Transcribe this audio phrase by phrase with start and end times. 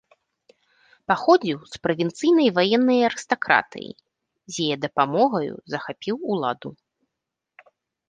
[1.11, 3.89] Паходзіў з правінцыйнай ваеннай арыстакратыі,
[4.55, 6.69] з яе дапамогаю захапіў уладу.